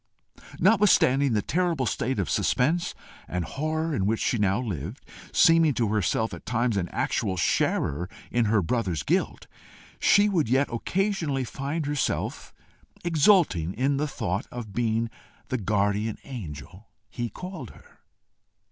Notwithstanding 0.59 1.33
the 1.33 1.43
terrible 1.43 1.85
state 1.85 2.17
of 2.17 2.27
suspense 2.27 2.95
and 3.27 3.45
horror 3.45 3.93
in 3.93 4.07
which 4.07 4.19
she 4.19 4.39
now 4.39 4.59
lived, 4.59 5.05
seeming 5.31 5.75
to 5.75 5.89
herself 5.89 6.33
at 6.33 6.43
times 6.43 6.75
an 6.75 6.89
actual 6.89 7.37
sharer 7.37 8.09
in 8.31 8.45
her 8.45 8.63
brother's 8.63 9.03
guilt, 9.03 9.45
she 9.99 10.27
would 10.27 10.49
yet 10.49 10.69
occasionally 10.73 11.43
find 11.43 11.85
herself 11.85 12.51
exulting 13.05 13.75
in 13.75 13.97
the 13.97 14.07
thought 14.07 14.47
of 14.51 14.73
being 14.73 15.07
the 15.49 15.59
guardian 15.59 16.17
angel 16.23 16.89
he 17.07 17.29
called 17.29 17.69
her. 17.69 17.99